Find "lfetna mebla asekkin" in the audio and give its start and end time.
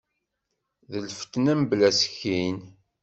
1.09-2.57